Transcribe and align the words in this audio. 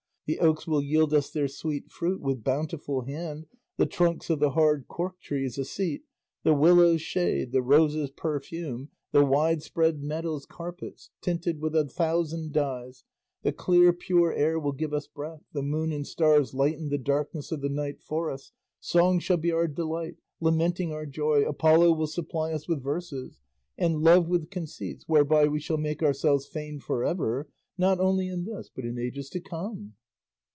The 0.27 0.39
oaks 0.39 0.65
will 0.65 0.81
yield 0.81 1.13
us 1.13 1.29
their 1.29 1.49
sweet 1.49 1.91
fruit 1.91 2.21
with 2.21 2.41
bountiful 2.41 3.01
hand, 3.01 3.47
the 3.75 3.85
trunks 3.85 4.29
of 4.29 4.39
the 4.39 4.51
hard 4.51 4.85
cork 4.87 5.19
trees 5.19 5.57
a 5.57 5.65
seat, 5.65 6.03
the 6.43 6.53
willows 6.53 7.01
shade, 7.01 7.51
the 7.51 7.61
roses 7.61 8.11
perfume, 8.11 8.91
the 9.11 9.25
widespread 9.25 10.01
meadows 10.01 10.45
carpets 10.45 11.09
tinted 11.19 11.59
with 11.59 11.75
a 11.75 11.83
thousand 11.85 12.53
dyes; 12.53 13.03
the 13.43 13.51
clear 13.51 13.91
pure 13.91 14.31
air 14.33 14.57
will 14.57 14.71
give 14.71 14.93
us 14.93 15.05
breath, 15.05 15.43
the 15.51 15.61
moon 15.61 15.91
and 15.91 16.07
stars 16.07 16.53
lighten 16.53 16.87
the 16.87 16.97
darkness 16.97 17.51
of 17.51 17.59
the 17.59 17.67
night 17.67 18.01
for 18.01 18.31
us, 18.31 18.53
song 18.79 19.19
shall 19.19 19.35
be 19.35 19.51
our 19.51 19.67
delight, 19.67 20.15
lamenting 20.39 20.93
our 20.93 21.05
joy, 21.05 21.41
Apollo 21.43 21.91
will 21.91 22.07
supply 22.07 22.53
us 22.53 22.69
with 22.69 22.81
verses, 22.81 23.41
and 23.77 23.97
love 24.01 24.29
with 24.29 24.49
conceits 24.49 25.03
whereby 25.09 25.45
we 25.49 25.59
shall 25.59 25.75
make 25.77 26.01
ourselves 26.01 26.45
famed 26.45 26.83
for 26.83 27.03
ever, 27.03 27.49
not 27.77 27.99
only 27.99 28.29
in 28.29 28.45
this 28.45 28.69
but 28.73 28.85
in 28.85 28.97
ages 28.97 29.29
to 29.29 29.41
come." 29.41 29.95